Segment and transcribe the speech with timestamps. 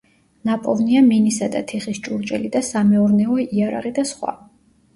[0.49, 4.39] ნაპოვნია მინისა და თიხის ჭურჭელი და სამეურნეო იარაღი და სხვა.